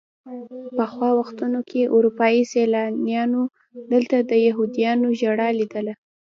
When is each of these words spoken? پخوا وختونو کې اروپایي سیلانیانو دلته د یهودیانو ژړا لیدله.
پخوا 0.77 1.09
وختونو 1.19 1.59
کې 1.69 1.81
اروپایي 1.95 2.41
سیلانیانو 2.53 3.41
دلته 3.91 4.17
د 4.29 4.31
یهودیانو 4.47 5.07
ژړا 5.19 5.49
لیدله. 5.59 5.93